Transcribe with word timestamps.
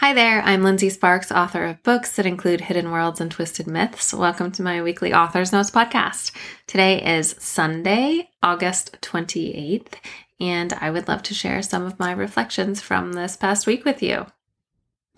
Hi 0.00 0.14
there, 0.14 0.40
I'm 0.40 0.62
Lindsey 0.62 0.88
Sparks, 0.88 1.30
author 1.30 1.66
of 1.66 1.82
books 1.82 2.16
that 2.16 2.24
include 2.24 2.62
Hidden 2.62 2.90
Worlds 2.90 3.20
and 3.20 3.30
Twisted 3.30 3.66
Myths. 3.66 4.14
Welcome 4.14 4.50
to 4.52 4.62
my 4.62 4.80
weekly 4.80 5.12
Author's 5.12 5.52
Notes 5.52 5.70
podcast. 5.70 6.32
Today 6.66 7.18
is 7.18 7.36
Sunday, 7.38 8.30
August 8.42 8.96
28th, 9.02 9.92
and 10.40 10.72
I 10.72 10.90
would 10.90 11.06
love 11.06 11.22
to 11.24 11.34
share 11.34 11.60
some 11.60 11.84
of 11.84 11.98
my 11.98 12.12
reflections 12.12 12.80
from 12.80 13.12
this 13.12 13.36
past 13.36 13.66
week 13.66 13.84
with 13.84 14.02
you. 14.02 14.24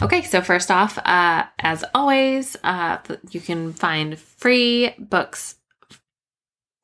Okay, 0.03 0.23
so 0.23 0.41
first 0.41 0.69
off, 0.69 0.99
uh, 0.99 1.45
as 1.61 1.85
always, 1.95 2.57
uh, 2.65 2.99
you 3.31 3.41
can 3.41 3.73
find 3.75 4.19
free 4.19 4.97
books, 4.99 5.55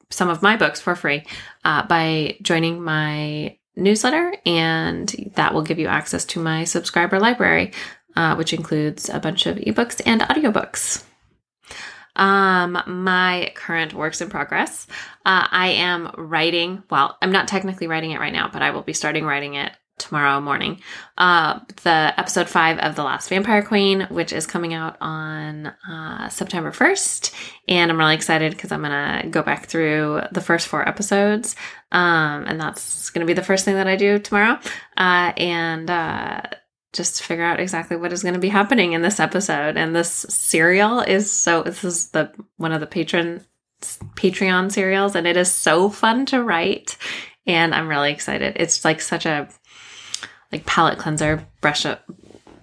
some 0.09 0.29
of 0.29 0.41
my 0.41 0.57
books 0.57 0.81
for 0.81 0.95
free, 0.95 1.25
uh, 1.65 1.85
by 1.85 2.37
joining 2.43 2.81
my 2.81 3.58
newsletter, 3.79 4.35
and 4.45 5.33
that 5.35 5.55
will 5.55 5.63
give 5.63 5.79
you 5.79 5.87
access 5.87 6.25
to 6.27 6.41
my 6.41 6.65
subscriber 6.65 7.19
library, 7.19 7.73
uh, 8.17 8.35
which 8.35 8.53
includes 8.53 9.09
a 9.09 9.21
bunch 9.21 9.47
of 9.47 9.57
ebooks 9.57 10.01
and 10.05 10.21
audiobooks. 10.23 11.05
Um, 12.17 12.83
my 12.87 13.53
current 13.55 13.95
works 13.95 14.21
in 14.21 14.29
progress. 14.29 14.87
Uh, 15.25 15.47
I 15.51 15.69
am 15.69 16.11
writing, 16.17 16.83
well, 16.91 17.17
I'm 17.23 17.31
not 17.31 17.47
technically 17.47 17.87
writing 17.87 18.11
it 18.11 18.19
right 18.19 18.33
now, 18.33 18.51
but 18.53 18.61
I 18.61 18.71
will 18.73 18.83
be 18.83 18.93
starting 18.93 19.25
writing 19.25 19.55
it 19.55 19.73
tomorrow 19.99 20.41
morning. 20.41 20.81
Uh, 21.17 21.61
the 21.83 22.15
episode 22.17 22.49
five 22.49 22.79
of 22.79 22.95
The 22.95 23.03
Last 23.03 23.29
Vampire 23.29 23.63
Queen, 23.63 24.07
which 24.11 24.33
is 24.33 24.47
coming 24.47 24.75
out 24.75 24.97
on 25.01 25.67
uh, 25.89 26.29
September 26.29 26.71
1st. 26.71 27.33
And 27.69 27.91
I'm 27.91 27.99
really 27.99 28.15
excited 28.15 28.53
because 28.53 28.73
I'm 28.73 28.83
going 28.83 29.23
to 29.23 29.29
go 29.29 29.43
back 29.43 29.67
through 29.67 30.23
the 30.33 30.41
first 30.41 30.69
four 30.69 30.89
episodes. 30.89 31.57
Um, 31.93 32.45
and 32.47 32.61
that's 32.61 33.11
going 33.11 33.27
to 33.27 33.31
be 33.31 33.35
the 33.35 33.43
first 33.43 33.65
thing 33.65 33.75
that 33.75 33.89
I 33.89 33.97
do 33.97 34.19
tomorrow. 34.19 34.59
Uh, 34.97 35.33
and, 35.37 35.91
uh, 35.91 36.43
just 36.95 37.23
figure 37.23 37.45
out 37.45 37.61
exactly 37.61 37.99
what 37.99 38.15
is 38.15 38.23
going 38.23 38.35
to 38.35 38.41
be 38.41 38.49
happening 38.49 38.95
in 38.95 39.03
this 39.03 39.21
episode. 39.21 39.77
And 39.77 39.95
this 39.95 40.11
serial 40.11 41.01
is 41.01 41.31
so, 41.31 41.63
this 41.63 41.85
is 41.85 42.11
the, 42.11 42.33
one 42.57 42.73
of 42.73 42.81
the 42.81 42.87
patron 42.87 43.45
Patreon 43.81 44.73
serials, 44.73 45.15
and 45.15 45.27
it 45.27 45.37
is 45.37 45.53
so 45.53 45.89
fun 45.89 46.27
to 46.27 46.43
write. 46.43 46.97
And 47.47 47.75
I'm 47.75 47.89
really 47.89 48.11
excited. 48.11 48.57
It's 48.57 48.85
like 48.85 49.01
such 49.01 49.25
a 49.25 49.49
like 50.53 50.67
palate 50.67 50.99
cleanser, 50.99 51.47
brush 51.61 51.85
up, 51.87 52.05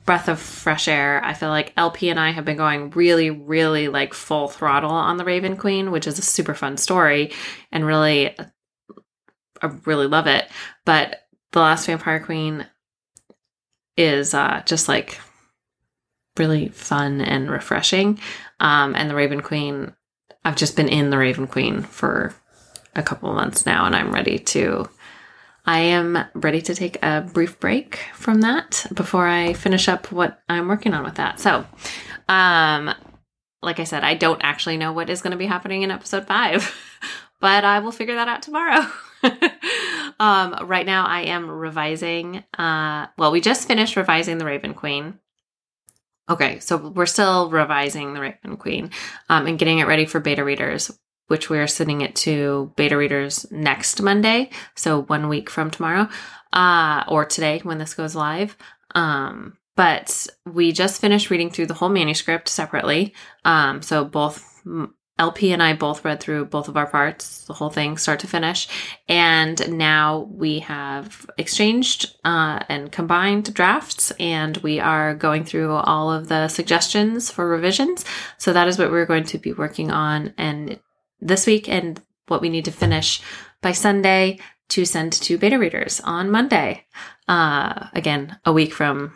breath 0.06 0.28
of 0.28 0.40
fresh 0.40 0.88
air. 0.88 1.24
I 1.24 1.34
feel 1.34 1.50
like 1.50 1.74
LP 1.78 2.10
and 2.10 2.20
I 2.20 2.30
have 2.32 2.46
been 2.46 2.58
going 2.58 2.92
really, 2.92 3.30
really 3.30 3.88
like 3.88 4.14
full 4.14 4.48
throttle 4.48 4.92
on 4.92 5.18
the 5.18 5.26
Raven 5.26 5.58
Queen, 5.58 5.92
which 5.92 6.08
is 6.08 6.20
a 6.20 6.24
super 6.24 6.54
fun 6.54 6.78
story 6.78 7.32
and 7.72 7.86
really, 7.86 8.36
I 9.62 9.72
really 9.86 10.08
love 10.08 10.28
it. 10.28 10.48
But 10.86 11.22
the 11.52 11.60
Last 11.60 11.86
Vampire 11.86 12.20
Queen 12.20 12.68
is 13.98 14.34
uh, 14.34 14.62
just 14.66 14.88
like 14.88 15.20
really 16.38 16.70
fun 16.70 17.22
and 17.22 17.50
refreshing. 17.50 18.20
Um, 18.60 18.96
and 18.96 19.10
the 19.10 19.16
Raven 19.16 19.42
Queen, 19.42 19.94
I've 20.44 20.56
just 20.56 20.76
been 20.76 20.90
in 20.90 21.10
the 21.10 21.18
Raven 21.18 21.48
Queen 21.48 21.82
for 21.82 22.34
a 22.96 23.04
couple 23.04 23.34
months 23.34 23.66
now, 23.66 23.86
and 23.86 23.96
I'm 23.96 24.14
ready 24.14 24.40
to 24.40 24.90
I 25.66 25.80
am 25.80 26.18
ready 26.36 26.62
to 26.62 26.76
take 26.76 26.98
a 27.04 27.22
brief 27.22 27.60
break 27.60 28.00
from 28.14 28.42
that 28.42 28.86
before 28.94 29.28
I 29.28 29.54
finish 29.54 29.88
up 29.88 30.12
what 30.12 30.40
I'm 30.48 30.68
working 30.68 30.94
on 30.94 31.04
with 31.04 31.16
that. 31.16 31.40
So, 31.40 31.66
um, 32.30 32.94
like 33.62 33.80
I 33.80 33.84
said, 33.84 34.04
I 34.04 34.14
don't 34.14 34.42
actually 34.44 34.78
know 34.78 34.94
what 34.94 35.10
is 35.10 35.22
going 35.22 35.32
to 35.32 35.38
be 35.38 35.48
happening 35.48 35.82
in 35.82 35.90
episode 35.90 36.28
five, 36.28 36.76
but 37.42 37.64
I 37.64 37.80
will 37.80 37.92
figure 37.92 38.16
that 38.16 38.28
out 38.28 38.44
tomorrow. 38.44 38.86
um, 40.20 40.68
right 40.68 40.86
now, 40.86 41.06
I 41.08 41.22
am 41.22 41.50
revising. 41.50 42.44
Uh, 42.58 43.08
well, 43.18 43.32
we 43.32 43.42
just 43.42 43.68
finished 43.68 43.96
revising 43.96 44.38
the 44.38 44.46
Raven 44.46 44.76
Queen. 44.76 45.20
Okay, 46.30 46.60
so 46.60 46.78
we're 46.78 47.06
still 47.06 47.50
revising 47.50 48.14
the 48.14 48.22
Raven 48.22 48.58
Queen 48.58 48.92
um, 49.30 49.48
and 49.48 49.60
getting 49.60 49.80
it 49.80 49.88
ready 49.88 50.06
for 50.06 50.20
beta 50.20 50.44
readers 50.44 50.92
which 51.28 51.50
we 51.50 51.58
are 51.58 51.68
sending 51.68 52.02
it 52.02 52.16
to 52.16 52.72
beta 52.76 52.98
readers 52.98 53.46
next 53.52 54.02
Monday. 54.02 54.50
So 54.76 55.04
one 55.04 55.28
week 55.28 55.50
from 55.50 55.72
tomorrow, 55.72 56.08
uh, 56.54 57.04
or 57.08 57.26
today 57.26 57.60
when 57.64 57.78
this 57.78 57.94
goes 57.94 58.16
live. 58.16 58.58
Um, 58.94 59.58
but 59.76 60.28
we 60.46 60.72
just 60.72 61.02
finished 61.02 61.30
reading 61.30 61.50
through 61.50 61.66
the 61.68 61.74
whole 61.74 61.90
manuscript 61.90 62.48
separately. 62.48 63.14
Um, 63.44 63.82
so 63.82 64.06
both 64.06 64.62
LP 65.18 65.54
and 65.54 65.64
I 65.64 65.74
both 65.74 66.04
read 66.04 66.20
through 66.20 66.46
both 66.46 66.68
of 66.68 66.76
our 66.76 66.88
parts, 66.88 67.46
the 67.46 67.54
whole 67.54 67.70
thing, 67.70 67.98
start 67.98 68.20
to 68.20 68.28
finish. 68.28 68.68
And 69.08 69.78
now 69.78 70.28
we 70.30 70.60
have 70.60 71.26
exchanged 71.38 72.16
uh, 72.26 72.60
and 72.68 72.92
combined 72.92 73.54
drafts, 73.54 74.12
and 74.20 74.58
we 74.58 74.80
are 74.80 75.16
going 75.16 75.46
through 75.46 75.74
all 75.74 76.12
of 76.12 76.28
the 76.28 76.50
suggestions 76.50 77.32
for 77.32 77.48
revisions. 77.48 78.04
So 78.38 78.52
that 78.52 78.68
is 78.68 78.78
what 78.78 78.92
we're 78.92 79.06
going 79.06 79.24
to 79.26 79.38
be 79.38 79.54
working 79.54 79.90
on. 79.90 80.34
And 80.38 80.80
this 81.20 81.46
week 81.46 81.70
and 81.70 82.02
what 82.28 82.42
we 82.42 82.50
need 82.50 82.66
to 82.66 82.72
finish 82.72 83.22
by 83.62 83.72
Sunday 83.72 84.40
to 84.70 84.86
send 84.86 85.14
to 85.14 85.38
beta 85.38 85.60
readers 85.60 86.02
on 86.04 86.32
Monday. 86.32 86.86
Uh, 87.28 87.88
again, 87.94 88.38
a 88.46 88.54
week 88.54 88.74
from 88.74 89.14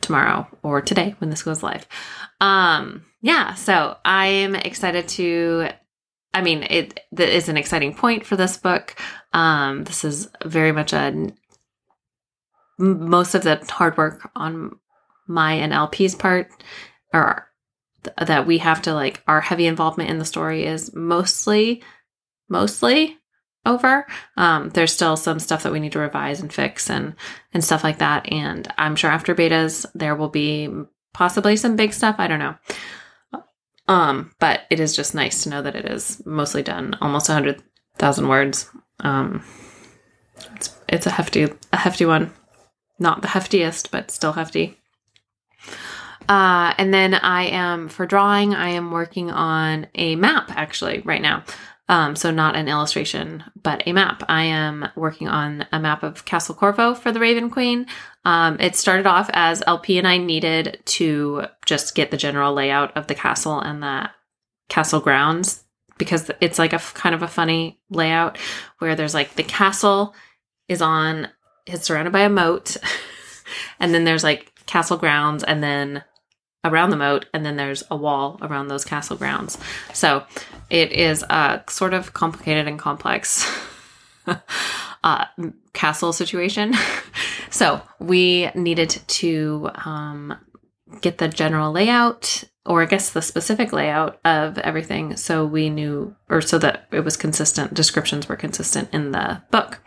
tomorrow 0.00 0.46
or 0.62 0.80
today 0.80 1.14
when 1.18 1.30
this 1.30 1.42
goes 1.42 1.62
live. 1.62 1.86
Um, 2.40 3.04
yeah, 3.20 3.54
so 3.54 3.96
I'm 4.04 4.54
excited 4.54 5.08
to. 5.08 5.68
I 6.32 6.42
mean, 6.42 6.64
it 6.64 7.00
is 7.16 7.48
an 7.48 7.56
exciting 7.56 7.94
point 7.94 8.26
for 8.26 8.36
this 8.36 8.56
book. 8.56 8.96
Um, 9.32 9.84
this 9.84 10.04
is 10.04 10.28
very 10.44 10.72
much 10.72 10.92
a 10.92 11.32
most 12.76 13.34
of 13.34 13.42
the 13.44 13.64
hard 13.70 13.96
work 13.96 14.30
on 14.34 14.76
my 15.28 15.52
and 15.54 15.72
LP's 15.72 16.14
part, 16.14 16.50
or 17.12 17.48
that 18.18 18.46
we 18.46 18.58
have 18.58 18.82
to 18.82 18.94
like 18.94 19.22
our 19.26 19.40
heavy 19.40 19.66
involvement 19.66 20.10
in 20.10 20.18
the 20.18 20.24
story 20.24 20.64
is 20.64 20.94
mostly 20.94 21.82
mostly 22.48 23.18
over. 23.66 24.06
Um 24.36 24.70
there's 24.70 24.92
still 24.92 25.16
some 25.16 25.38
stuff 25.38 25.62
that 25.62 25.72
we 25.72 25.80
need 25.80 25.92
to 25.92 25.98
revise 25.98 26.40
and 26.40 26.52
fix 26.52 26.90
and 26.90 27.14
and 27.52 27.64
stuff 27.64 27.84
like 27.84 27.98
that. 27.98 28.30
And 28.32 28.68
i'm 28.78 28.96
sure 28.96 29.10
after 29.10 29.34
betas 29.34 29.86
there 29.94 30.14
will 30.14 30.28
be 30.28 30.68
possibly 31.12 31.56
some 31.56 31.76
big 31.76 31.92
stuff. 31.92 32.16
I 32.18 32.26
don't 32.26 32.38
know. 32.38 32.54
Um 33.88 34.32
but 34.38 34.62
it 34.70 34.80
is 34.80 34.94
just 34.96 35.14
nice 35.14 35.42
to 35.42 35.50
know 35.50 35.62
that 35.62 35.76
it 35.76 35.86
is 35.86 36.22
mostly 36.26 36.62
done 36.62 36.96
almost 37.00 37.28
100000 37.28 38.28
words. 38.28 38.70
Um 39.00 39.42
it's 40.54 40.76
it's 40.88 41.06
a 41.06 41.10
hefty 41.10 41.48
a 41.72 41.76
hefty 41.76 42.06
one. 42.06 42.32
Not 42.98 43.22
the 43.22 43.28
heftiest 43.28 43.90
but 43.90 44.10
still 44.10 44.32
hefty 44.32 44.78
uh, 46.28 46.74
and 46.78 46.92
then 46.92 47.14
I 47.14 47.44
am 47.44 47.88
for 47.88 48.06
drawing, 48.06 48.54
I 48.54 48.70
am 48.70 48.90
working 48.90 49.30
on 49.30 49.86
a 49.94 50.16
map 50.16 50.50
actually 50.50 51.00
right 51.00 51.22
now. 51.22 51.44
Um, 51.86 52.16
so 52.16 52.30
not 52.30 52.56
an 52.56 52.68
illustration, 52.68 53.44
but 53.62 53.82
a 53.86 53.92
map. 53.92 54.22
I 54.28 54.44
am 54.44 54.88
working 54.96 55.28
on 55.28 55.66
a 55.70 55.78
map 55.78 56.02
of 56.02 56.24
Castle 56.24 56.54
Corvo 56.54 56.94
for 56.94 57.12
the 57.12 57.20
Raven 57.20 57.50
Queen. 57.50 57.86
Um, 58.24 58.58
it 58.58 58.74
started 58.74 59.06
off 59.06 59.28
as 59.34 59.62
LP 59.66 59.98
and 59.98 60.08
I 60.08 60.16
needed 60.16 60.80
to 60.86 61.46
just 61.66 61.94
get 61.94 62.10
the 62.10 62.16
general 62.16 62.54
layout 62.54 62.96
of 62.96 63.06
the 63.06 63.14
castle 63.14 63.60
and 63.60 63.82
the 63.82 64.08
castle 64.70 65.00
grounds 65.00 65.62
because 65.98 66.30
it's 66.40 66.58
like 66.58 66.72
a 66.72 66.78
kind 66.78 67.14
of 67.14 67.22
a 67.22 67.28
funny 67.28 67.78
layout 67.90 68.38
where 68.78 68.94
there's 68.94 69.14
like 69.14 69.34
the 69.34 69.42
castle 69.42 70.14
is 70.68 70.80
on, 70.80 71.28
it's 71.66 71.84
surrounded 71.84 72.12
by 72.12 72.20
a 72.20 72.30
moat, 72.30 72.78
and 73.80 73.92
then 73.92 74.04
there's 74.04 74.24
like 74.24 74.52
castle 74.66 74.96
grounds, 74.96 75.44
and 75.44 75.62
then 75.62 76.02
around 76.64 76.90
the 76.90 76.96
moat, 76.96 77.26
and 77.32 77.44
then 77.44 77.56
there's 77.56 77.84
a 77.90 77.96
wall 77.96 78.38
around 78.42 78.68
those 78.68 78.84
castle 78.84 79.16
grounds. 79.16 79.58
So 79.92 80.24
it 80.70 80.92
is 80.92 81.22
a 81.24 81.62
sort 81.68 81.94
of 81.94 82.14
complicated 82.14 82.66
and 82.66 82.78
complex 82.78 83.46
uh, 85.04 85.24
castle 85.72 86.12
situation. 86.12 86.74
so 87.50 87.82
we 87.98 88.50
needed 88.54 88.90
to 89.06 89.70
um, 89.84 90.36
get 91.00 91.18
the 91.18 91.28
general 91.28 91.72
layout, 91.72 92.44
or 92.66 92.82
I 92.82 92.86
guess 92.86 93.10
the 93.10 93.22
specific 93.22 93.72
layout 93.72 94.18
of 94.24 94.58
everything, 94.58 95.16
so 95.16 95.44
we 95.44 95.68
knew, 95.68 96.16
or 96.28 96.40
so 96.40 96.58
that 96.58 96.88
it 96.90 97.00
was 97.00 97.16
consistent. 97.16 97.74
Descriptions 97.74 98.28
were 98.28 98.36
consistent 98.36 98.88
in 98.92 99.12
the 99.12 99.42
book. 99.50 99.80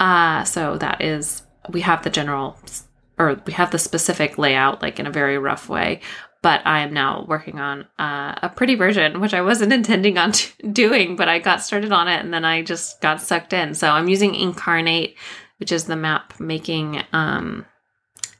Uh, 0.00 0.44
so 0.44 0.76
that 0.78 1.00
is, 1.00 1.42
we 1.70 1.80
have 1.82 2.02
the 2.02 2.10
general 2.10 2.56
or 3.18 3.40
we 3.46 3.52
have 3.52 3.70
the 3.70 3.78
specific 3.78 4.38
layout 4.38 4.82
like 4.82 4.98
in 4.98 5.06
a 5.06 5.10
very 5.10 5.38
rough 5.38 5.68
way 5.68 6.00
but 6.42 6.60
i 6.64 6.80
am 6.80 6.92
now 6.92 7.24
working 7.28 7.58
on 7.58 7.82
uh, 7.98 8.34
a 8.42 8.48
pretty 8.48 8.74
version 8.74 9.20
which 9.20 9.34
i 9.34 9.40
wasn't 9.40 9.72
intending 9.80 10.18
on 10.18 10.32
t- 10.32 10.52
doing 10.68 11.16
but 11.16 11.28
i 11.28 11.38
got 11.38 11.62
started 11.62 11.92
on 11.92 12.08
it 12.08 12.20
and 12.20 12.32
then 12.32 12.44
i 12.44 12.62
just 12.62 13.00
got 13.00 13.20
sucked 13.20 13.52
in. 13.52 13.74
So 13.74 13.90
i'm 13.90 14.08
using 14.08 14.32
Inkarnate 14.32 15.14
which 15.58 15.72
is 15.72 15.84
the 15.84 15.96
map 15.96 16.38
making 16.38 17.02
um, 17.12 17.66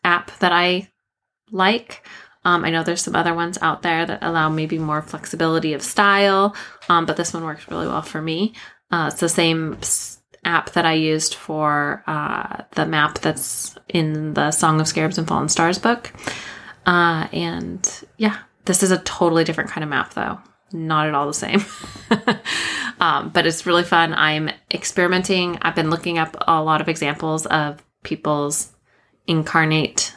app 0.04 0.36
that 0.38 0.52
i 0.52 0.88
like. 1.50 2.06
Um, 2.44 2.64
i 2.64 2.70
know 2.70 2.82
there's 2.82 3.02
some 3.02 3.16
other 3.16 3.34
ones 3.34 3.58
out 3.60 3.82
there 3.82 4.06
that 4.06 4.22
allow 4.22 4.48
maybe 4.48 4.78
more 4.78 5.02
flexibility 5.02 5.72
of 5.74 5.82
style 5.82 6.54
um, 6.88 7.06
but 7.06 7.16
this 7.16 7.34
one 7.34 7.44
works 7.44 7.68
really 7.68 7.86
well 7.86 8.02
for 8.02 8.20
me. 8.20 8.54
Uh, 8.90 9.10
it's 9.12 9.20
the 9.20 9.28
same 9.28 9.76
app 10.44 10.70
that 10.70 10.84
I 10.84 10.94
used 10.94 11.34
for 11.34 12.02
uh, 12.06 12.62
the 12.72 12.86
map 12.86 13.18
that's 13.18 13.76
in 13.88 14.34
the 14.34 14.50
Song 14.50 14.80
of 14.80 14.88
Scarabs 14.88 15.18
and 15.18 15.26
Fallen 15.26 15.48
Stars 15.48 15.78
book. 15.78 16.12
Uh, 16.86 17.28
and 17.32 18.04
yeah, 18.16 18.38
this 18.64 18.82
is 18.82 18.90
a 18.90 18.98
totally 18.98 19.44
different 19.44 19.70
kind 19.70 19.84
of 19.84 19.90
map, 19.90 20.14
though. 20.14 20.38
Not 20.72 21.08
at 21.08 21.14
all 21.14 21.26
the 21.26 21.34
same. 21.34 21.64
um, 23.00 23.30
but 23.30 23.46
it's 23.46 23.66
really 23.66 23.84
fun. 23.84 24.12
I'm 24.14 24.50
experimenting. 24.70 25.58
I've 25.62 25.74
been 25.74 25.90
looking 25.90 26.18
up 26.18 26.36
a 26.46 26.62
lot 26.62 26.80
of 26.80 26.88
examples 26.88 27.46
of 27.46 27.82
people's 28.02 28.72
Inkarnate 29.26 30.12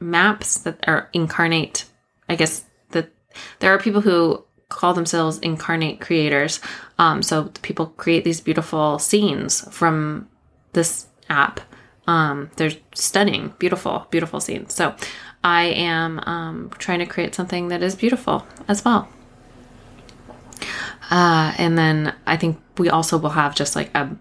maps 0.00 0.58
that 0.58 0.78
are 0.86 1.08
Inkarnate. 1.14 1.84
I 2.28 2.36
guess 2.36 2.64
that 2.90 3.10
there 3.60 3.72
are 3.72 3.78
people 3.78 4.00
who 4.00 4.44
call 4.68 4.94
themselves 4.94 5.40
Inkarnate 5.40 6.00
creators. 6.00 6.60
Um, 6.98 7.22
so 7.22 7.52
people 7.62 7.86
create 7.86 8.24
these 8.24 8.40
beautiful 8.40 8.98
scenes 8.98 9.66
from 9.74 10.28
this 10.72 11.06
app. 11.28 11.60
Um, 12.06 12.50
they're 12.56 12.72
stunning, 12.94 13.54
beautiful, 13.58 14.06
beautiful 14.10 14.40
scenes. 14.40 14.74
So 14.74 14.94
I 15.44 15.64
am 15.64 16.20
um, 16.20 16.70
trying 16.78 16.98
to 17.00 17.06
create 17.06 17.34
something 17.34 17.68
that 17.68 17.82
is 17.82 17.94
beautiful 17.94 18.46
as 18.66 18.84
well. 18.84 19.08
Uh, 21.10 21.54
and 21.56 21.78
then 21.78 22.14
I 22.26 22.36
think 22.36 22.60
we 22.76 22.90
also 22.90 23.16
will 23.16 23.30
have 23.30 23.54
just 23.54 23.76
like 23.76 23.94
a 23.94 24.16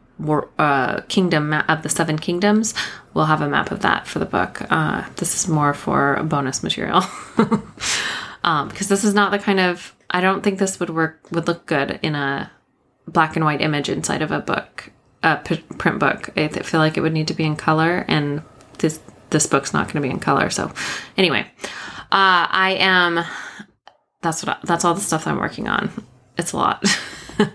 uh, 0.58 1.02
kingdom 1.08 1.50
map 1.50 1.70
of 1.70 1.84
the 1.84 1.90
seven 1.90 2.18
kingdoms. 2.18 2.74
We'll 3.14 3.26
have 3.26 3.42
a 3.42 3.50
map 3.50 3.72
of 3.72 3.82
that 3.82 4.08
for 4.08 4.20
the 4.20 4.26
book. 4.26 4.62
Uh, 4.70 5.06
this 5.18 5.36
is 5.36 5.48
more 5.48 5.74
for 5.74 6.22
bonus 6.24 6.64
material 6.64 7.02
because 7.36 7.60
um, 8.44 8.70
this 8.70 9.04
is 9.04 9.14
not 9.14 9.32
the 9.32 9.40
kind 9.40 9.60
of 9.60 9.94
I 10.10 10.22
don't 10.22 10.42
think 10.44 10.60
this 10.60 10.80
would 10.80 10.90
work 10.90 11.28
would 11.32 11.48
look 11.48 11.66
good 11.66 12.00
in 12.02 12.16
a 12.16 12.52
black 13.08 13.36
and 13.36 13.46
white 13.46 13.62
image 13.62 13.90
inside 13.90 14.22
of 14.22 14.32
a 14.32 14.40
book, 14.40 14.92
a 15.24 15.38
p- 15.38 15.64
print 15.78 16.00
book. 16.00 16.30
I 16.38 16.48
feel 16.48 16.80
like 16.80 16.98
it 16.98 17.02
would 17.02 17.14
need 17.14 17.28
to 17.30 17.34
be 17.34 17.46
in 17.46 17.56
color, 17.56 18.06
and 18.08 18.42
this 18.80 19.00
this 19.30 19.48
book's 19.48 19.74
not 19.74 19.88
going 19.88 20.02
to 20.02 20.08
be 20.08 20.10
in 20.10 20.20
color. 20.20 20.50
So, 20.50 20.72
anyway, 21.18 21.50
uh, 22.12 22.48
I 22.50 22.78
am. 22.80 23.24
That's 24.22 24.44
what. 24.44 24.58
I, 24.58 24.60
that's 24.64 24.86
all 24.86 24.94
the 24.94 25.02
stuff 25.02 25.28
I'm 25.28 25.38
working 25.38 25.68
on. 25.68 25.92
It's 26.38 26.52
a 26.52 26.58
lot. 26.58 26.84
uh, 27.40 27.46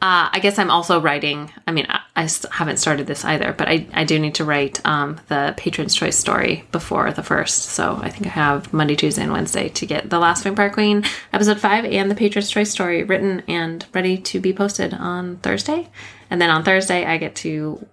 I 0.00 0.38
guess 0.42 0.58
I'm 0.58 0.70
also 0.70 1.00
writing. 1.00 1.50
I 1.66 1.72
mean, 1.72 1.86
I, 1.88 2.00
I 2.18 2.28
haven't 2.50 2.78
started 2.78 3.06
this 3.06 3.24
either, 3.24 3.52
but 3.52 3.68
I, 3.68 3.86
I 3.92 4.02
do 4.02 4.18
need 4.18 4.34
to 4.36 4.44
write 4.44 4.84
um, 4.84 5.20
the 5.28 5.54
Patron's 5.56 5.94
Choice 5.94 6.18
story 6.18 6.64
before 6.72 7.12
the 7.12 7.22
first. 7.22 7.66
So 7.66 7.96
I 8.02 8.10
think 8.10 8.26
I 8.26 8.30
have 8.30 8.72
Monday, 8.72 8.96
Tuesday, 8.96 9.22
and 9.22 9.30
Wednesday 9.30 9.68
to 9.68 9.86
get 9.86 10.10
The 10.10 10.18
Last 10.18 10.42
Vampire 10.42 10.68
Queen 10.68 11.04
episode 11.32 11.60
five 11.60 11.84
and 11.84 12.10
the 12.10 12.16
Patron's 12.16 12.50
Choice 12.50 12.72
story 12.72 13.04
written 13.04 13.44
and 13.46 13.86
ready 13.94 14.18
to 14.18 14.40
be 14.40 14.52
posted 14.52 14.94
on 14.94 15.36
Thursday. 15.36 15.90
And 16.28 16.40
then 16.42 16.50
on 16.50 16.64
Thursday, 16.64 17.06
I 17.06 17.18
get 17.18 17.36
to 17.36 17.86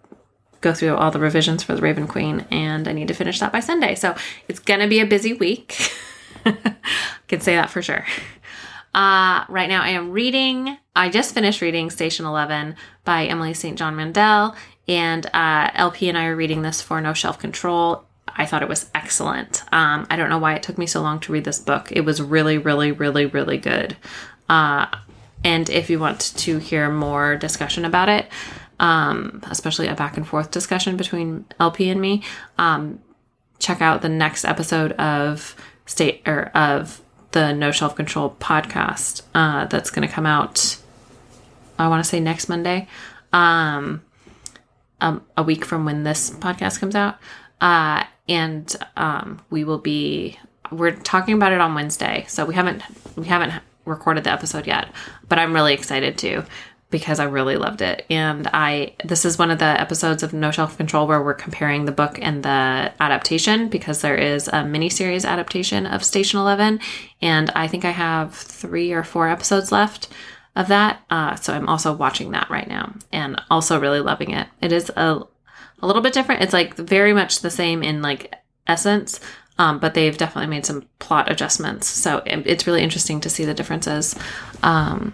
go 0.61 0.73
through 0.73 0.95
all 0.95 1.11
the 1.11 1.19
revisions 1.19 1.61
for 1.61 1.75
the 1.75 1.81
Raven 1.83 2.07
Queen, 2.07 2.47
and 2.49 2.87
I 2.87 2.93
need 2.93 3.09
to 3.09 3.13
finish 3.13 3.39
that 3.41 3.51
by 3.51 3.59
Sunday. 3.59 3.93
So 3.93 4.15
it's 4.47 4.57
gonna 4.57 4.87
be 4.87 5.01
a 5.01 5.05
busy 5.05 5.33
week. 5.33 5.77
I 6.45 6.75
can 7.27 7.41
say 7.41 7.55
that 7.55 7.69
for 7.69 7.83
sure. 7.83 8.03
Uh, 8.95 9.43
right 9.49 9.67
now, 9.67 9.81
I 9.83 9.89
am 9.89 10.11
reading. 10.11 10.77
I 10.95 11.09
just 11.09 11.33
finished 11.33 11.59
reading 11.59 11.89
Station 11.89 12.25
Eleven 12.25 12.77
by 13.03 13.25
Emily 13.25 13.53
St. 13.53 13.77
John 13.77 13.97
Mandel, 13.97 14.55
and 14.87 15.25
uh, 15.33 15.69
LP 15.73 16.07
and 16.07 16.17
I 16.17 16.27
are 16.27 16.35
reading 16.35 16.61
this 16.61 16.81
for 16.81 17.01
No 17.01 17.13
Shelf 17.13 17.37
Control. 17.37 18.05
I 18.25 18.45
thought 18.45 18.61
it 18.61 18.69
was 18.69 18.89
excellent. 18.95 19.63
Um, 19.73 20.07
I 20.09 20.15
don't 20.15 20.29
know 20.29 20.37
why 20.37 20.55
it 20.55 20.63
took 20.63 20.77
me 20.77 20.87
so 20.87 21.01
long 21.01 21.19
to 21.19 21.33
read 21.33 21.43
this 21.43 21.59
book. 21.59 21.91
It 21.91 22.01
was 22.01 22.21
really, 22.21 22.57
really, 22.57 22.93
really, 22.93 23.25
really 23.25 23.57
good. 23.57 23.97
Uh, 24.47 24.85
and 25.43 25.69
if 25.69 25.89
you 25.89 25.99
want 25.99 26.33
to 26.37 26.57
hear 26.59 26.89
more 26.89 27.35
discussion 27.35 27.83
about 27.83 28.07
it, 28.07 28.29
um, 28.79 29.41
especially 29.49 29.87
a 29.87 29.95
back 29.95 30.15
and 30.15 30.25
forth 30.25 30.51
discussion 30.51 30.95
between 30.95 31.43
LP 31.59 31.89
and 31.89 31.99
me, 31.99 32.23
um, 32.57 32.99
check 33.59 33.81
out 33.81 34.01
the 34.01 34.09
next 34.09 34.45
episode 34.45 34.93
of 34.93 35.53
State 35.85 36.21
or 36.25 36.45
of 36.55 37.01
the 37.35 37.53
No 37.53 37.69
Shelf 37.69 37.95
Control 37.95 38.33
podcast 38.39 39.21
uh, 39.35 39.65
that's 39.65 39.91
going 39.91 40.07
to 40.07 40.11
come 40.11 40.25
out. 40.25 40.77
I 41.77 41.89
want 41.89 42.01
to 42.01 42.09
say 42.09 42.21
next 42.21 42.47
Monday, 42.47 42.87
um, 43.33 44.01
um, 45.01 45.21
a 45.35 45.43
week 45.43 45.65
from 45.65 45.83
when 45.83 46.03
this 46.03 46.31
podcast 46.31 46.79
comes 46.79 46.95
out, 46.95 47.17
uh, 47.59 48.05
and 48.29 48.73
um, 48.95 49.41
we 49.49 49.65
will 49.65 49.77
be. 49.79 50.39
We're 50.71 50.95
talking 50.95 51.35
about 51.35 51.51
it 51.51 51.59
on 51.59 51.75
Wednesday, 51.75 52.23
so 52.29 52.45
we 52.45 52.55
haven't 52.55 52.81
we 53.17 53.25
haven't 53.25 53.61
recorded 53.83 54.23
the 54.23 54.31
episode 54.31 54.65
yet, 54.65 54.87
but 55.27 55.37
I'm 55.37 55.53
really 55.53 55.73
excited 55.73 56.17
to 56.19 56.45
because 56.95 57.19
I 57.19 57.25
really 57.25 57.57
loved 57.57 57.81
it. 57.81 58.05
And 58.09 58.47
I 58.53 58.93
this 59.03 59.25
is 59.25 59.37
one 59.37 59.51
of 59.51 59.59
the 59.59 59.65
episodes 59.65 60.23
of 60.23 60.31
No 60.31 60.49
Shelf 60.49 60.77
Control 60.77 61.07
where 61.07 61.21
we're 61.21 61.33
comparing 61.33 61.83
the 61.83 61.91
book 61.91 62.17
and 62.21 62.41
the 62.41 62.93
adaptation 63.01 63.67
because 63.67 63.99
there 63.99 64.15
is 64.15 64.47
a 64.47 64.63
mini 64.63 64.89
series 64.89 65.25
adaptation 65.25 65.85
of 65.85 66.05
Station 66.05 66.39
Eleven, 66.39 66.79
and 67.21 67.51
I 67.53 67.67
think 67.67 67.83
I 67.83 67.91
have 67.91 68.33
three 68.33 68.93
or 68.93 69.03
four 69.03 69.27
episodes 69.27 69.73
left 69.73 70.07
of 70.55 70.69
that. 70.69 71.01
Uh, 71.09 71.35
so 71.35 71.51
I'm 71.53 71.67
also 71.67 71.93
watching 71.93 72.31
that 72.31 72.49
right 72.49 72.69
now 72.69 72.93
and 73.11 73.41
also 73.51 73.77
really 73.77 73.99
loving 73.99 74.31
it. 74.31 74.47
It 74.61 74.71
is 74.71 74.89
a 74.95 75.19
a 75.81 75.85
little 75.85 76.01
bit 76.01 76.13
different. 76.13 76.43
It's 76.43 76.53
like 76.53 76.75
very 76.75 77.11
much 77.11 77.41
the 77.41 77.49
same 77.49 77.83
in 77.83 78.01
like 78.01 78.33
essence, 78.67 79.19
um, 79.57 79.79
but 79.79 79.95
they've 79.95 80.17
definitely 80.17 80.49
made 80.49 80.65
some 80.65 80.87
plot 80.99 81.29
adjustments. 81.29 81.87
So 81.87 82.23
it's 82.25 82.65
really 82.65 82.83
interesting 82.83 83.19
to 83.19 83.29
see 83.29 83.43
the 83.43 83.53
differences. 83.53 84.15
Um, 84.63 85.13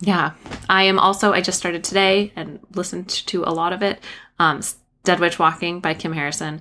yeah, 0.00 0.32
I 0.68 0.84
am 0.84 0.98
also. 0.98 1.32
I 1.32 1.40
just 1.40 1.58
started 1.58 1.84
today 1.84 2.32
and 2.34 2.58
listened 2.74 3.08
to 3.08 3.44
a 3.44 3.52
lot 3.52 3.72
of 3.72 3.82
it. 3.82 4.00
Um, 4.38 4.62
Dead 5.04 5.20
Witch 5.20 5.38
Walking 5.38 5.80
by 5.80 5.94
Kim 5.94 6.12
Harrison. 6.12 6.60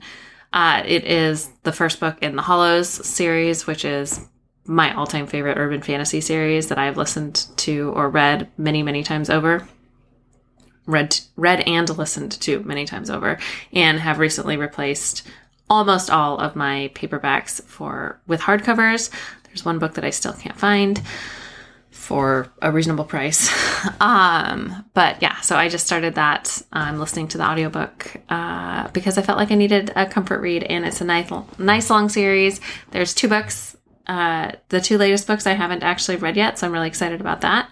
Uh, 0.51 0.81
it 0.85 1.05
is 1.05 1.49
the 1.63 1.71
first 1.71 1.99
book 1.99 2.17
in 2.21 2.35
the 2.35 2.41
Hollows 2.41 2.89
series, 2.89 3.67
which 3.67 3.85
is 3.85 4.27
my 4.65 4.93
all-time 4.93 5.27
favorite 5.27 5.57
urban 5.57 5.81
fantasy 5.81 6.21
series 6.21 6.67
that 6.67 6.77
I've 6.77 6.97
listened 6.97 7.47
to 7.57 7.91
or 7.95 8.09
read 8.09 8.49
many, 8.57 8.83
many 8.83 9.03
times 9.03 9.29
over. 9.29 9.67
Read, 10.85 11.19
read 11.35 11.61
and 11.61 11.89
listened 11.97 12.31
to 12.41 12.61
many 12.63 12.85
times 12.85 13.09
over, 13.09 13.39
and 13.73 13.99
have 13.99 14.19
recently 14.19 14.57
replaced 14.57 15.27
almost 15.69 16.09
all 16.09 16.39
of 16.39 16.55
my 16.55 16.91
paperbacks 16.95 17.63
for 17.65 18.19
with 18.27 18.41
hardcovers. 18.41 19.11
There's 19.43 19.65
one 19.65 19.79
book 19.79 19.93
that 19.93 20.05
I 20.05 20.09
still 20.09 20.33
can't 20.33 20.57
find 20.57 21.01
for 21.99 22.49
a 22.61 22.71
reasonable 22.71 23.03
price. 23.03 23.51
um, 23.99 24.85
but 24.93 25.21
yeah, 25.21 25.41
so 25.41 25.57
I 25.57 25.67
just 25.67 25.85
started 25.85 26.15
that. 26.15 26.61
I'm 26.71 26.97
listening 26.97 27.27
to 27.29 27.37
the 27.37 27.43
audiobook 27.43 28.15
uh, 28.29 28.87
because 28.89 29.17
I 29.17 29.21
felt 29.21 29.37
like 29.37 29.51
I 29.51 29.55
needed 29.55 29.91
a 29.95 30.05
comfort 30.05 30.39
read, 30.39 30.63
and 30.63 30.85
it's 30.85 31.01
a 31.01 31.05
nice, 31.05 31.29
nice 31.57 31.89
long 31.89 32.07
series. 32.07 32.61
There's 32.91 33.13
two 33.13 33.27
books. 33.27 33.75
Uh, 34.07 34.53
the 34.69 34.79
two 34.79 34.97
latest 34.97 35.27
books 35.27 35.45
I 35.45 35.51
haven't 35.53 35.83
actually 35.83 36.15
read 36.15 36.37
yet, 36.37 36.57
so 36.57 36.65
I'm 36.65 36.73
really 36.73 36.87
excited 36.87 37.19
about 37.19 37.41
that. 37.41 37.69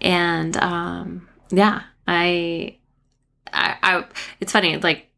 And 0.00 0.56
um, 0.56 1.28
yeah, 1.50 1.82
I, 2.08 2.78
I, 3.52 3.76
I, 3.82 4.04
it's 4.40 4.52
funny, 4.52 4.78
like 4.78 5.10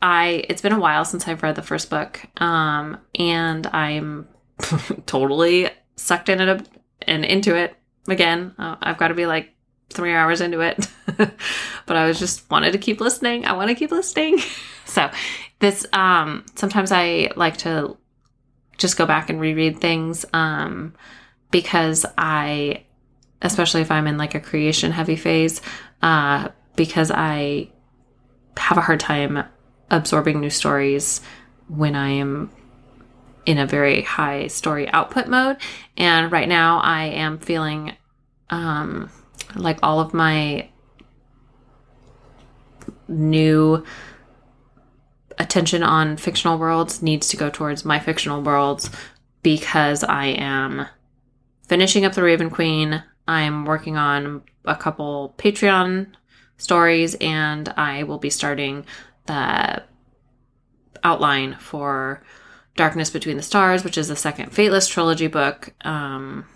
I, 0.00 0.44
it's 0.48 0.62
been 0.62 0.72
a 0.72 0.80
while 0.80 1.04
since 1.04 1.26
I've 1.26 1.42
read 1.42 1.56
the 1.56 1.62
first 1.62 1.90
book, 1.90 2.20
um, 2.40 2.98
and 3.18 3.66
I'm 3.66 4.28
totally 5.06 5.68
sucked 5.96 6.28
in 6.28 6.40
it 6.40 6.68
and 7.06 7.24
into 7.24 7.54
it 7.54 7.76
again, 8.08 8.54
uh, 8.58 8.76
I've 8.80 8.98
got 8.98 9.08
to 9.08 9.14
be 9.14 9.26
like 9.26 9.54
three 9.90 10.12
hours 10.12 10.40
into 10.40 10.60
it. 10.60 10.88
but 11.16 11.96
I 11.96 12.06
was 12.06 12.18
just 12.18 12.50
wanted 12.50 12.72
to 12.72 12.78
keep 12.78 13.00
listening. 13.00 13.44
I 13.44 13.52
want 13.52 13.68
to 13.68 13.74
keep 13.74 13.90
listening. 13.90 14.38
so 14.84 15.10
this 15.60 15.86
um 15.92 16.44
sometimes 16.54 16.90
I 16.92 17.30
like 17.36 17.58
to 17.58 17.96
just 18.78 18.96
go 18.96 19.06
back 19.06 19.30
and 19.30 19.40
reread 19.40 19.80
things 19.80 20.24
um 20.32 20.94
because 21.50 22.04
I 22.18 22.84
especially 23.42 23.82
if 23.82 23.90
I'm 23.90 24.06
in 24.06 24.18
like 24.18 24.34
a 24.34 24.40
creation 24.40 24.92
heavy 24.92 25.16
phase 25.16 25.60
uh 26.00 26.48
because 26.74 27.10
I 27.10 27.70
have 28.56 28.78
a 28.78 28.82
hard 28.82 29.00
time 29.00 29.44
absorbing 29.90 30.40
new 30.40 30.50
stories 30.50 31.20
when 31.68 31.94
I 31.94 32.08
am 32.10 32.50
in 33.46 33.58
a 33.58 33.66
very 33.66 34.02
high 34.02 34.46
story 34.46 34.88
output 34.88 35.28
mode. 35.28 35.56
And 35.96 36.30
right 36.30 36.48
now 36.48 36.78
I 36.78 37.04
am 37.04 37.38
feeling 37.38 37.94
um, 38.50 39.10
like 39.56 39.78
all 39.82 40.00
of 40.00 40.14
my 40.14 40.68
new 43.08 43.84
attention 45.38 45.82
on 45.82 46.16
fictional 46.16 46.58
worlds 46.58 47.02
needs 47.02 47.28
to 47.28 47.36
go 47.36 47.50
towards 47.50 47.84
my 47.84 47.98
fictional 47.98 48.42
worlds 48.42 48.90
because 49.42 50.04
I 50.04 50.26
am 50.26 50.86
finishing 51.66 52.04
up 52.04 52.12
the 52.12 52.22
Raven 52.22 52.50
Queen. 52.50 53.02
I'm 53.26 53.64
working 53.64 53.96
on 53.96 54.42
a 54.64 54.76
couple 54.76 55.34
Patreon 55.38 56.12
stories 56.58 57.16
and 57.20 57.68
I 57.70 58.04
will 58.04 58.18
be 58.18 58.30
starting 58.30 58.84
the 59.26 59.82
outline 61.02 61.56
for 61.58 62.22
Darkness 62.76 63.10
Between 63.10 63.36
the 63.36 63.42
Stars, 63.42 63.84
which 63.84 63.98
is 63.98 64.08
the 64.08 64.16
second 64.16 64.52
Fateless 64.52 64.88
trilogy 64.88 65.26
book, 65.26 65.72
um, 65.84 66.46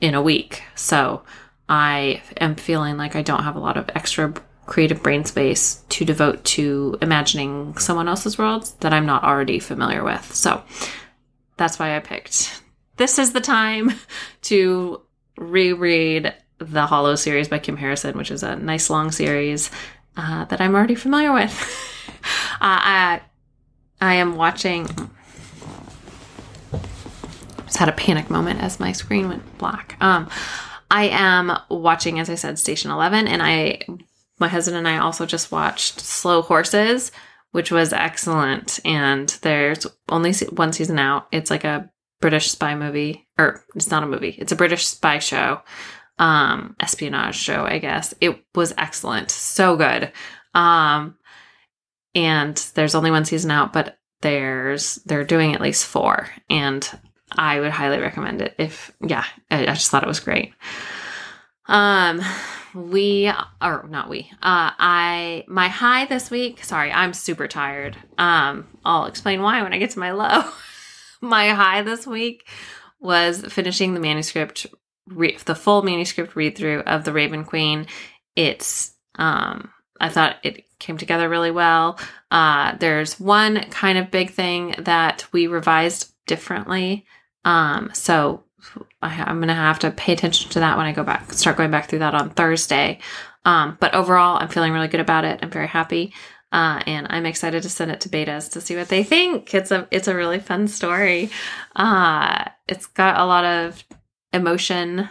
in 0.00 0.14
a 0.14 0.22
week. 0.22 0.62
So 0.74 1.22
I 1.68 2.22
am 2.38 2.56
feeling 2.56 2.96
like 2.96 3.16
I 3.16 3.22
don't 3.22 3.44
have 3.44 3.56
a 3.56 3.60
lot 3.60 3.76
of 3.76 3.88
extra 3.94 4.34
creative 4.66 5.02
brain 5.02 5.24
space 5.24 5.82
to 5.88 6.04
devote 6.04 6.44
to 6.44 6.96
imagining 7.02 7.76
someone 7.78 8.08
else's 8.08 8.38
worlds 8.38 8.72
that 8.80 8.92
I'm 8.92 9.06
not 9.06 9.24
already 9.24 9.58
familiar 9.58 10.04
with. 10.04 10.34
So 10.34 10.62
that's 11.56 11.78
why 11.78 11.96
I 11.96 12.00
picked. 12.00 12.62
This 12.96 13.18
is 13.18 13.32
the 13.32 13.40
time 13.40 13.92
to 14.42 15.02
reread 15.36 16.34
the 16.58 16.86
Hollow 16.86 17.16
series 17.16 17.48
by 17.48 17.58
Kim 17.58 17.76
Harrison, 17.76 18.16
which 18.16 18.30
is 18.30 18.42
a 18.42 18.56
nice 18.56 18.88
long 18.88 19.10
series 19.10 19.70
uh, 20.16 20.44
that 20.46 20.60
I'm 20.60 20.74
already 20.74 20.94
familiar 20.94 21.32
with. 21.32 21.52
uh, 22.54 22.58
I, 22.60 23.20
I 24.02 24.14
am 24.14 24.34
watching. 24.34 24.88
Just 27.64 27.76
had 27.76 27.88
a 27.88 27.92
panic 27.92 28.28
moment 28.28 28.60
as 28.60 28.80
my 28.80 28.90
screen 28.90 29.28
went 29.28 29.58
black. 29.58 29.96
Um, 30.00 30.28
I 30.90 31.04
am 31.04 31.56
watching, 31.70 32.18
as 32.18 32.28
I 32.28 32.34
said, 32.34 32.58
Station 32.58 32.90
Eleven, 32.90 33.28
and 33.28 33.40
I, 33.40 33.82
my 34.40 34.48
husband 34.48 34.76
and 34.76 34.88
I 34.88 34.98
also 34.98 35.24
just 35.24 35.52
watched 35.52 36.00
Slow 36.00 36.42
Horses, 36.42 37.12
which 37.52 37.70
was 37.70 37.92
excellent. 37.92 38.80
And 38.84 39.28
there's 39.42 39.86
only 40.08 40.34
one 40.50 40.72
season 40.72 40.98
out. 40.98 41.28
It's 41.30 41.50
like 41.50 41.62
a 41.62 41.88
British 42.20 42.50
spy 42.50 42.74
movie, 42.74 43.28
or 43.38 43.64
it's 43.76 43.92
not 43.92 44.02
a 44.02 44.06
movie. 44.06 44.34
It's 44.36 44.52
a 44.52 44.56
British 44.56 44.84
spy 44.86 45.20
show 45.20 45.62
um 46.18 46.76
espionage 46.78 47.34
show 47.34 47.64
i 47.64 47.78
guess 47.78 48.12
it 48.20 48.38
was 48.54 48.74
excellent 48.76 49.30
so 49.30 49.76
good 49.76 50.12
um 50.54 51.16
and 52.14 52.56
there's 52.74 52.94
only 52.94 53.10
one 53.10 53.24
season 53.24 53.50
out 53.50 53.72
but 53.72 53.98
there's 54.20 54.96
they're 55.06 55.24
doing 55.24 55.54
at 55.54 55.60
least 55.60 55.86
four 55.86 56.28
and 56.48 56.98
i 57.32 57.58
would 57.58 57.70
highly 57.70 57.98
recommend 57.98 58.40
it 58.42 58.54
if 58.58 58.92
yeah 59.00 59.24
i, 59.50 59.62
I 59.62 59.74
just 59.74 59.90
thought 59.90 60.04
it 60.04 60.08
was 60.08 60.20
great. 60.20 60.52
Um 61.66 62.20
we 62.74 63.30
or 63.60 63.86
not 63.88 64.08
we 64.08 64.30
uh 64.42 64.72
i 64.78 65.44
my 65.46 65.68
high 65.68 66.06
this 66.06 66.30
week 66.30 66.64
sorry 66.64 66.90
i'm 66.92 67.12
super 67.12 67.46
tired. 67.46 67.96
Um 68.18 68.66
i'll 68.84 69.06
explain 69.06 69.42
why 69.42 69.62
when 69.62 69.72
i 69.72 69.78
get 69.78 69.90
to 69.90 69.98
my 69.98 70.12
low. 70.12 70.44
My 71.24 71.50
high 71.50 71.82
this 71.82 72.04
week 72.04 72.48
was 72.98 73.42
finishing 73.42 73.94
the 73.94 74.00
manuscript 74.00 74.66
re- 75.06 75.38
the 75.44 75.54
full 75.54 75.82
manuscript 75.82 76.36
read 76.36 76.56
through 76.56 76.80
of 76.80 77.04
the 77.04 77.12
Raven 77.12 77.44
Queen. 77.44 77.86
It's 78.36 78.92
um, 79.16 79.70
I 80.00 80.08
thought 80.08 80.36
it 80.42 80.64
came 80.82 80.98
together 80.98 81.28
really 81.28 81.50
well. 81.50 81.98
Uh, 82.30 82.76
there's 82.76 83.18
one 83.18 83.62
kind 83.70 83.96
of 83.96 84.10
big 84.10 84.30
thing 84.30 84.74
that 84.78 85.24
we 85.32 85.46
revised 85.46 86.12
differently. 86.26 87.06
Um, 87.44 87.90
so 87.94 88.42
I, 89.00 89.30
am 89.30 89.38
going 89.38 89.48
to 89.48 89.54
have 89.54 89.78
to 89.80 89.90
pay 89.90 90.12
attention 90.12 90.50
to 90.50 90.60
that 90.60 90.76
when 90.76 90.86
I 90.86 90.92
go 90.92 91.04
back, 91.04 91.32
start 91.32 91.56
going 91.56 91.70
back 91.70 91.88
through 91.88 92.00
that 92.00 92.14
on 92.14 92.30
Thursday. 92.30 92.98
Um, 93.44 93.76
but 93.80 93.94
overall, 93.94 94.38
I'm 94.38 94.48
feeling 94.48 94.72
really 94.72 94.88
good 94.88 95.00
about 95.00 95.24
it. 95.24 95.40
I'm 95.42 95.50
very 95.50 95.68
happy. 95.68 96.12
Uh, 96.52 96.82
and 96.86 97.06
I'm 97.08 97.24
excited 97.24 97.62
to 97.62 97.70
send 97.70 97.90
it 97.90 98.00
to 98.02 98.10
betas 98.10 98.50
to 98.52 98.60
see 98.60 98.76
what 98.76 98.88
they 98.88 99.02
think. 99.02 99.54
It's 99.54 99.70
a 99.70 99.88
it's 99.90 100.06
a 100.06 100.14
really 100.14 100.38
fun 100.38 100.68
story. 100.68 101.30
Uh, 101.74 102.44
it's 102.68 102.86
got 102.86 103.18
a 103.18 103.24
lot 103.24 103.44
of 103.44 103.82
emotion 104.34 105.08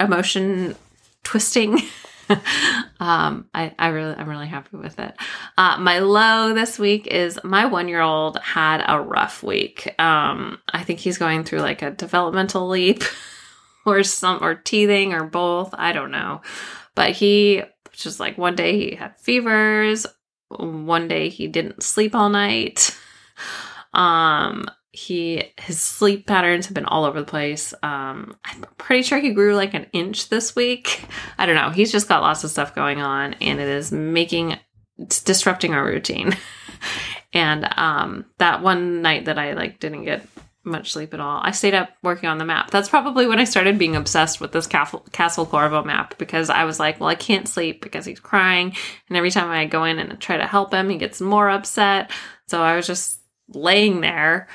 emotion 0.00 0.74
twisting 1.22 1.82
um 3.00 3.48
i 3.54 3.74
i 3.78 3.88
really 3.88 4.14
i'm 4.14 4.28
really 4.28 4.46
happy 4.46 4.76
with 4.76 4.98
it. 4.98 5.14
Uh 5.56 5.76
my 5.78 6.00
low 6.00 6.54
this 6.54 6.78
week 6.78 7.06
is 7.06 7.38
my 7.44 7.66
one 7.66 7.88
year 7.88 8.00
old 8.00 8.38
had 8.38 8.84
a 8.86 9.00
rough 9.00 9.42
week. 9.42 9.94
Um 9.98 10.58
i 10.72 10.82
think 10.82 10.98
he's 11.00 11.18
going 11.18 11.44
through 11.44 11.60
like 11.60 11.82
a 11.82 11.90
developmental 11.90 12.68
leap 12.68 13.02
or 13.86 14.02
some 14.02 14.42
or 14.42 14.54
teething 14.54 15.12
or 15.14 15.24
both. 15.24 15.74
I 15.76 15.92
don't 15.92 16.10
know. 16.10 16.42
But 16.94 17.12
he 17.12 17.62
just 17.92 18.20
like 18.20 18.38
one 18.38 18.54
day 18.54 18.78
he 18.90 18.96
had 18.96 19.18
fevers 19.18 20.06
one 20.50 21.08
day 21.08 21.28
he 21.28 21.46
didn't 21.46 21.82
sleep 21.82 22.14
all 22.14 22.28
night. 22.28 22.96
Um 23.94 24.68
he 24.92 25.52
his 25.58 25.80
sleep 25.80 26.26
patterns 26.26 26.66
have 26.66 26.74
been 26.74 26.86
all 26.86 27.04
over 27.04 27.20
the 27.20 27.26
place. 27.26 27.74
Um, 27.82 28.36
I'm 28.44 28.64
pretty 28.78 29.02
sure 29.02 29.18
he 29.18 29.32
grew 29.32 29.54
like 29.54 29.74
an 29.74 29.86
inch 29.92 30.28
this 30.28 30.56
week. 30.56 31.04
I 31.36 31.46
don't 31.46 31.56
know. 31.56 31.70
He's 31.70 31.92
just 31.92 32.08
got 32.08 32.22
lots 32.22 32.44
of 32.44 32.50
stuff 32.50 32.74
going 32.74 33.00
on, 33.00 33.34
and 33.34 33.60
it 33.60 33.68
is 33.68 33.92
making 33.92 34.58
it's 34.98 35.22
disrupting 35.22 35.74
our 35.74 35.84
routine. 35.84 36.36
and 37.32 37.68
um, 37.76 38.24
that 38.38 38.62
one 38.62 39.02
night 39.02 39.26
that 39.26 39.38
I 39.38 39.52
like 39.52 39.78
didn't 39.78 40.04
get 40.04 40.26
much 40.64 40.92
sleep 40.92 41.12
at 41.14 41.20
all, 41.20 41.40
I 41.42 41.50
stayed 41.50 41.74
up 41.74 41.90
working 42.02 42.28
on 42.28 42.38
the 42.38 42.44
map. 42.44 42.70
That's 42.70 42.88
probably 42.88 43.26
when 43.26 43.38
I 43.38 43.44
started 43.44 43.78
being 43.78 43.96
obsessed 43.96 44.40
with 44.40 44.52
this 44.52 44.66
Castle, 44.66 45.06
Castle 45.12 45.46
Corvo 45.46 45.84
map 45.84 46.16
because 46.18 46.50
I 46.50 46.64
was 46.64 46.80
like, 46.80 46.98
well, 46.98 47.08
I 47.08 47.14
can't 47.14 47.48
sleep 47.48 47.82
because 47.82 48.06
he's 48.06 48.20
crying, 48.20 48.74
and 49.08 49.16
every 49.18 49.30
time 49.30 49.50
I 49.50 49.66
go 49.66 49.84
in 49.84 49.98
and 49.98 50.18
try 50.18 50.38
to 50.38 50.46
help 50.46 50.72
him, 50.72 50.88
he 50.88 50.96
gets 50.96 51.20
more 51.20 51.50
upset. 51.50 52.10
So 52.46 52.62
I 52.62 52.74
was 52.74 52.86
just 52.86 53.20
laying 53.50 54.00
there 54.00 54.48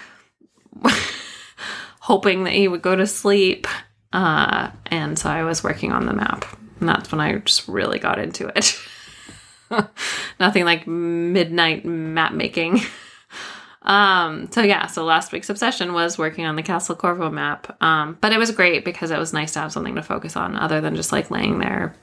hoping 2.00 2.44
that 2.44 2.54
he 2.54 2.68
would 2.68 2.82
go 2.82 2.96
to 2.96 3.08
sleep. 3.08 3.68
Uh, 4.12 4.72
and 4.88 5.18
so 5.18 5.30
I 5.30 5.44
was 5.44 5.64
working 5.64 5.92
on 5.92 6.06
the 6.06 6.14
map. 6.14 6.46
And 6.80 6.90
that's 6.90 7.12
when 7.12 7.22
I 7.22 7.38
just 7.40 7.68
really 7.68 8.00
got 8.00 8.20
into 8.20 8.52
it. 8.56 8.80
Nothing 10.40 10.66
like 10.66 10.86
midnight 10.86 11.86
map 11.86 12.34
making. 12.34 12.82
Um, 13.84 14.50
so 14.50 14.62
yeah, 14.62 14.88
so 14.88 15.04
last 15.04 15.32
week's 15.34 15.50
obsession 15.50 15.94
was 15.94 16.18
working 16.18 16.46
on 16.46 16.56
the 16.56 16.64
Castle 16.64 16.96
Corvo 16.96 17.30
map. 17.30 17.76
Um, 17.84 18.18
but 18.22 18.32
it 18.32 18.38
was 18.38 18.52
great 18.52 18.86
because 18.86 19.12
it 19.12 19.20
was 19.20 19.34
nice 19.34 19.52
to 19.54 19.60
have 19.60 19.74
something 19.74 19.96
to 19.96 20.02
focus 20.02 20.38
on 20.38 20.56
other 20.56 20.80
than 20.80 20.96
just 20.96 21.12
like 21.12 21.30
laying 21.30 21.60
there 21.60 21.94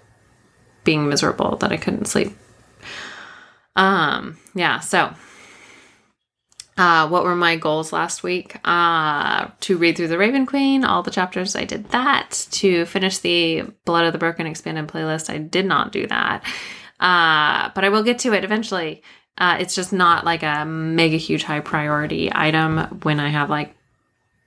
being 0.84 1.08
miserable 1.08 1.56
that 1.56 1.72
I 1.72 1.76
couldn't 1.76 2.06
sleep. 2.06 2.36
Um, 3.76 4.38
yeah, 4.54 4.80
so 4.80 5.14
uh, 6.80 7.06
what 7.06 7.24
were 7.24 7.36
my 7.36 7.56
goals 7.56 7.92
last 7.92 8.22
week? 8.22 8.56
Uh, 8.64 9.48
to 9.60 9.76
read 9.76 9.98
through 9.98 10.08
The 10.08 10.16
Raven 10.16 10.46
Queen, 10.46 10.82
all 10.82 11.02
the 11.02 11.10
chapters, 11.10 11.54
I 11.54 11.66
did 11.66 11.90
that. 11.90 12.46
To 12.52 12.86
finish 12.86 13.18
the 13.18 13.64
Blood 13.84 14.06
of 14.06 14.14
the 14.14 14.18
Broken 14.18 14.46
expanded 14.46 14.88
playlist, 14.88 15.28
I 15.28 15.36
did 15.36 15.66
not 15.66 15.92
do 15.92 16.06
that. 16.06 16.42
Uh, 16.98 17.70
but 17.74 17.84
I 17.84 17.90
will 17.90 18.02
get 18.02 18.20
to 18.20 18.32
it 18.32 18.44
eventually. 18.44 19.02
Uh, 19.36 19.58
it's 19.60 19.74
just 19.74 19.92
not 19.92 20.24
like 20.24 20.42
a 20.42 20.64
mega 20.64 21.18
huge 21.18 21.42
high 21.42 21.60
priority 21.60 22.30
item 22.32 22.78
when 23.02 23.20
I 23.20 23.28
have 23.28 23.50
like 23.50 23.76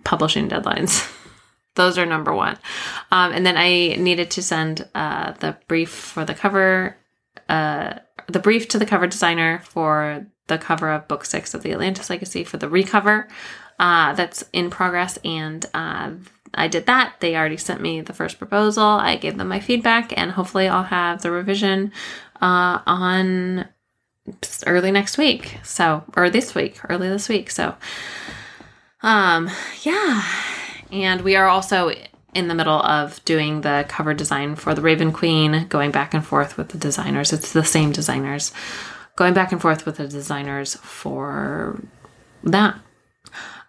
publishing 0.04 0.50
deadlines. 0.50 1.08
Those 1.76 2.00
are 2.00 2.06
number 2.08 2.34
one. 2.34 2.58
Um, 3.12 3.32
and 3.32 3.46
then 3.46 3.58
I 3.58 3.96
needed 4.00 4.32
to 4.32 4.42
send 4.42 4.90
uh, 4.96 5.34
the 5.34 5.56
brief 5.68 5.92
for 5.92 6.26
the 6.26 6.34
cover, 6.34 6.98
uh, 7.48 8.00
the 8.26 8.40
brief 8.40 8.70
to 8.70 8.80
the 8.80 8.88
cover 8.88 9.06
designer 9.06 9.62
for 9.66 10.26
the 10.48 10.58
cover 10.58 10.90
of 10.90 11.08
book 11.08 11.26
six 11.26 11.54
of 11.54 11.64
the 11.64 11.72
Atlantis 11.72 12.10
Legacy 12.10 12.44
for 12.44 12.58
the 12.58 12.70
recover 12.70 13.28
uh, 13.80 14.14
that's 14.14 14.44
in 14.54 14.70
progress. 14.70 15.18
And 15.24 15.66
uh, 15.74 16.12
I 16.54 16.68
did 16.68 16.86
that. 16.86 17.16
They 17.20 17.36
already 17.36 17.58
sent 17.58 17.82
me 17.82 18.02
the 18.02 18.14
first 18.14 18.38
proposal. 18.38 18.84
I 18.84 19.16
gave 19.16 19.38
them 19.38 19.48
my 19.48 19.60
feedback, 19.60 20.16
and 20.18 20.32
hopefully, 20.32 20.68
I'll 20.68 20.84
have 20.84 21.22
the 21.22 21.32
revision 21.32 21.92
uh, 22.42 22.80
on 22.86 23.68
early 24.66 24.92
next 24.92 25.18
week. 25.18 25.58
So, 25.64 26.04
or 26.16 26.30
this 26.30 26.54
week, 26.54 26.80
early 26.90 27.10
this 27.10 27.28
week. 27.28 27.50
So, 27.50 27.76
um, 29.02 29.50
yeah. 29.82 30.24
And 30.92 31.22
we 31.22 31.36
are 31.36 31.48
also 31.48 31.92
in 32.36 32.48
the 32.48 32.56
middle 32.56 32.82
of 32.82 33.24
doing 33.26 33.62
the 33.62 33.86
cover 33.88 34.14
design 34.14 34.56
for 34.56 34.74
the 34.74 34.82
Raven 34.82 35.12
Queen, 35.12 35.68
going 35.68 35.92
back 35.92 36.14
and 36.14 36.26
forth 36.26 36.58
with 36.58 36.70
the 36.70 36.78
designers. 36.78 37.34
It's 37.34 37.54
the 37.54 37.64
same 37.64 37.92
designers 37.92 38.52
going 39.16 39.34
back 39.34 39.52
and 39.52 39.62
forth 39.62 39.86
with 39.86 39.98
the 39.98 40.08
designers 40.08 40.76
for 40.76 41.80
that. 42.44 42.80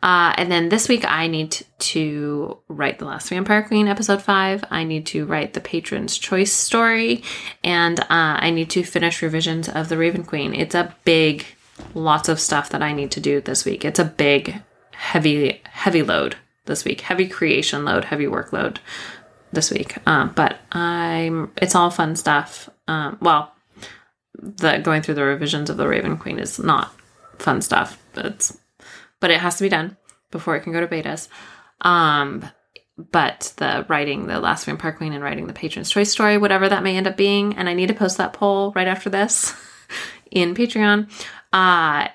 Uh, 0.03 0.35
and 0.37 0.53
then 0.53 0.69
this 0.69 0.87
week, 0.87 1.03
I 1.07 1.29
need 1.29 1.65
to 1.79 2.59
write 2.69 2.99
The 2.99 3.07
Last 3.07 3.31
Vampire 3.31 3.63
Queen, 3.63 3.89
episode 3.89 4.21
five. 4.21 4.63
I 4.71 4.85
need 4.85 5.07
to 5.07 5.25
write 5.25 5.55
the 5.55 5.63
Patron's 5.63 6.19
Choice 6.19 6.53
story. 6.53 7.23
And 7.63 8.01
uh, 8.01 8.07
I 8.11 8.51
need 8.51 8.69
to 8.71 8.85
finish 8.85 9.23
revisions 9.23 9.67
of 9.67 9.89
The 9.89 9.97
Raven 9.97 10.23
Queen. 10.23 10.55
It's 10.55 10.75
a 10.75 10.95
big, 11.05 11.47
lots 11.95 12.29
of 12.29 12.39
stuff 12.39 12.69
that 12.69 12.83
I 12.83 12.93
need 12.93 13.13
to 13.13 13.21
do 13.21 13.41
this 13.41 13.65
week. 13.65 13.83
It's 13.83 13.99
a 13.99 14.05
big, 14.05 14.63
heavy, 14.91 15.63
heavy 15.65 16.03
load 16.03 16.37
this 16.67 16.85
week, 16.85 17.01
heavy 17.01 17.27
creation 17.27 17.87
load, 17.87 18.05
heavy 18.05 18.27
workload 18.27 18.77
this 19.55 19.71
week. 19.71 19.97
Um, 20.07 20.33
but 20.35 20.59
I'm, 20.71 21.51
it's 21.57 21.75
all 21.75 21.91
fun 21.91 22.15
stuff. 22.17 22.69
Um, 22.89 23.17
well, 23.23 23.54
that 24.59 24.83
going 24.83 25.03
through 25.03 25.15
the 25.15 25.25
revisions 25.25 25.71
of 25.71 25.77
the 25.77 25.89
Raven 25.89 26.17
Queen 26.17 26.39
is 26.39 26.59
not 26.59 26.93
fun 27.39 27.63
stuff. 27.63 27.99
But 28.13 28.27
it's 28.27 28.59
but 29.21 29.31
it 29.31 29.41
has 29.41 29.57
to 29.57 29.63
be 29.63 29.69
done 29.69 29.97
before 30.31 30.57
it 30.57 30.61
can 30.61 30.73
go 30.73 30.81
to 30.81 30.87
betas. 30.87 31.29
Um, 31.81 32.45
but 32.97 33.53
the 33.57 33.85
writing 33.89 34.27
the 34.27 34.39
Last 34.39 34.67
Vampire 34.67 34.93
Queen 34.93 35.13
and 35.13 35.25
writing 35.25 35.47
the 35.47 35.53
Patron's 35.53 35.91
Choice 35.91 36.11
story, 36.11 36.39
whatever 36.39 36.69
that 36.69 36.83
may 36.83 36.97
end 36.97 37.07
up 37.07 37.17
being, 37.17 37.55
and 37.57 37.69
I 37.69 37.75
need 37.75 37.89
to 37.89 37.95
post 37.95 38.19
that 38.19 38.33
poll 38.33 38.73
right 38.73 38.87
after 38.87 39.11
this 39.11 39.55
in 40.31 40.55
Patreon. 40.55 41.11
Uh, 41.53 42.09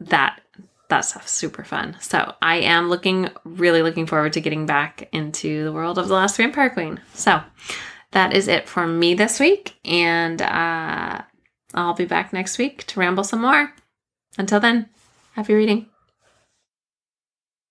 that 0.00 0.40
that 0.88 1.00
stuff's 1.02 1.30
super 1.30 1.64
fun. 1.64 1.96
So 2.00 2.34
I 2.40 2.56
am 2.56 2.88
looking 2.88 3.28
really 3.44 3.82
looking 3.82 4.06
forward 4.06 4.32
to 4.34 4.40
getting 4.40 4.66
back 4.66 5.08
into 5.12 5.64
the 5.64 5.72
world 5.72 5.98
of 5.98 6.08
the 6.08 6.14
Last 6.14 6.36
Vampire 6.36 6.70
Queen. 6.70 7.00
So 7.14 7.42
that 8.12 8.34
is 8.34 8.48
it 8.48 8.68
for 8.68 8.86
me 8.86 9.14
this 9.14 9.38
week, 9.38 9.76
and 9.84 10.40
uh, 10.40 11.22
I'll 11.74 11.94
be 11.94 12.04
back 12.04 12.32
next 12.32 12.58
week 12.58 12.84
to 12.86 13.00
ramble 13.00 13.24
some 13.24 13.42
more. 13.42 13.72
Until 14.36 14.60
then, 14.60 14.88
happy 15.32 15.54
reading. 15.54 15.86